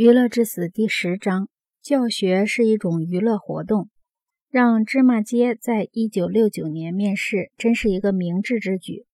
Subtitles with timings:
[0.00, 1.50] 娱乐至死第十章：
[1.82, 3.90] 教学是一种娱乐活动。
[4.48, 9.04] 让芝麻街在一九六九年面世，真是一个明智之举。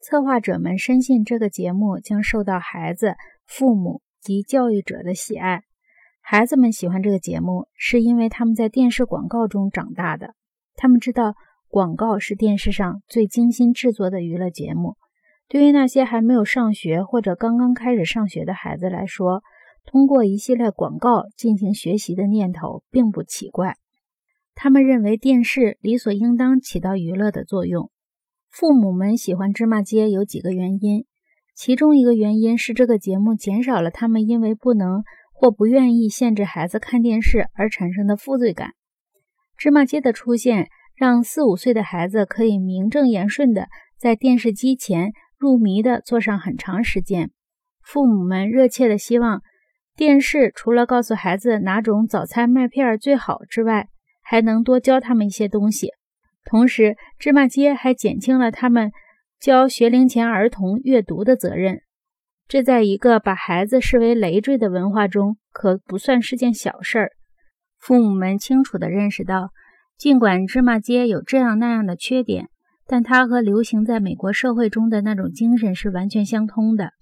[0.00, 5.64] 策划者们深信这个节目将受到孩子、父母及教育者的喜爱。
[6.20, 10.36] 孩子们喜欢这个节目，是因为他们在电视广告中长大的。
[10.76, 11.34] 他们知道，
[11.66, 14.94] 广告是电视上最精心制作的娱乐节目。
[15.48, 19.42] 对于那些还没有上学或者刚刚开始上学的孩子来说，
[19.90, 23.76] 通过一系列广告进行学习的念头并不奇怪。
[24.54, 27.90] 他们认为电视理所应当起到娱乐的作用。
[28.48, 31.06] 父母们喜欢芝麻街有几个原因，
[31.56, 38.74] 其中一个原因是这个节目减少了他们因为不能或不愿意限制孩子看电视而产生的负罪感。
[39.56, 43.66] 芝麻街的出现让四五岁的孩子可以名正言顺地
[43.98, 47.32] 在电视机前入迷地坐上很长时间。
[47.82, 49.42] 父母们热切地希望。
[50.00, 53.90] 电视除了告诉孩子哪种早餐麦片最好之外，
[54.22, 55.90] 还能多教他们一些东西。
[56.42, 58.92] 同时，芝麻街还减轻了他们
[59.38, 61.82] 教学龄前儿童阅读的责任。
[62.48, 67.10] 这在一个把孩子视为累赘的文化中，可不算是件小事儿。
[67.78, 69.50] 父母们清楚地认识到，
[69.98, 72.48] 尽管芝麻街有这样那样的缺点，
[72.86, 76.94] 但它和流行在美国社会中的那种精神是完全相通的。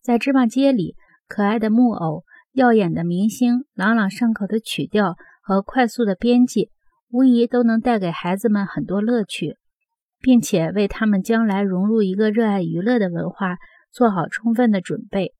[0.00, 0.94] 在芝麻街里，
[1.26, 2.22] 可爱的木偶。
[2.54, 6.70] 耀眼的明星、朗朗上口的曲调和快速的编辑，
[7.10, 9.56] 无疑都能带给孩子们很多乐趣，
[10.20, 13.56] 并且为他们将来融入一个热爱娱乐的文化
[13.90, 15.32] 做好充分的准备。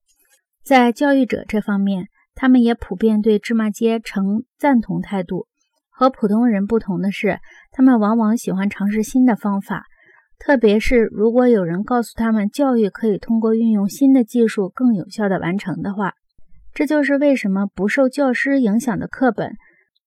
[0.65, 5.47] 在教育者这方面，他们也普遍对芝麻街呈赞同态度。
[5.91, 7.39] 和普通人不同的是，
[7.71, 9.85] 他们往往喜欢尝试新的方法，
[10.37, 16.15] 特别是如果有人告诉他们教育可以通过运用新的技术更有效地完成的话。
[16.75, 19.53] 这就是为什么不受教师影响的课本、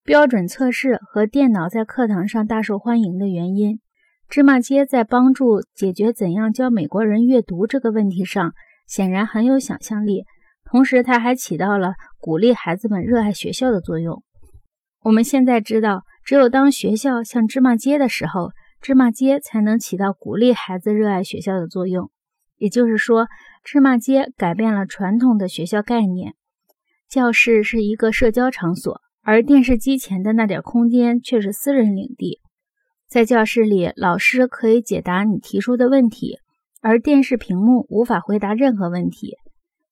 [0.04, 3.80] 标准测试和电脑在课堂上大受欢迎的原因。
[4.28, 8.52] 芝麻街在帮助解决怎样教美国人阅读这个问题上，
[8.86, 10.26] 显然很有想象力。
[10.70, 14.22] 同时，它还起到了鼓励孩子们热爱学校的作用。
[15.04, 18.50] 我们现在知道，只有当学校像芝麻街的时候，
[18.82, 22.10] 芝麻街才能起到鼓励孩子热爱学校的作用。
[22.58, 23.26] 也就是说，
[23.64, 26.34] 芝麻街改变了传统的学校概念。
[27.08, 32.40] 教室是一个社交场所，而电视机前的那点空间却是私人领地。
[33.08, 36.36] 在教室里，老师可以解答你提出的问题，
[36.82, 39.36] 而电视屏幕无法回答任何问题。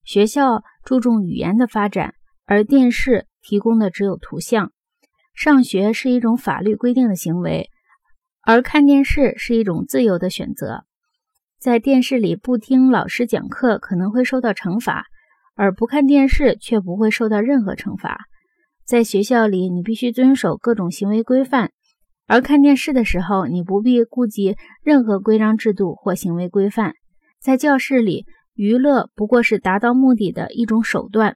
[0.04, 2.12] 学校注重语言的发展，
[2.44, 4.72] 而电视提供的只有图像。
[5.34, 7.70] 上学是一种法律规定的行为，
[8.42, 10.84] 而看电视是一种自由的选择。
[11.58, 15.06] 在电视里不听老师讲课，可能会受到惩罚。
[15.56, 18.26] 而不看电视却不会受到任何惩罚。
[18.84, 21.70] 在学校里，你必须遵守各种行为规范；
[22.28, 26.92] 而看电视的时候，你不必顾及任何规章制度或行为规范。
[27.40, 31.32] 在教室里，娱乐不过是达到目的的一种手段；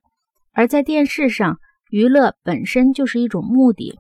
[0.53, 1.59] 而在电视上，
[1.91, 3.99] 娱乐本身就是一种目的。